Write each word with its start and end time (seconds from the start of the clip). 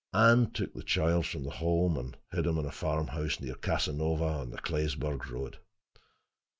Anne 0.15 0.49
took 0.49 0.73
the 0.73 0.81
child 0.81 1.27
from 1.27 1.43
the 1.43 1.51
home 1.51 1.95
and 1.95 2.17
hid 2.31 2.47
him 2.47 2.57
in 2.57 2.65
a 2.65 2.71
farmhouse 2.71 3.39
near 3.39 3.53
Casanova, 3.53 4.23
on 4.23 4.49
the 4.49 4.57
Claysburg 4.57 5.29
road. 5.29 5.59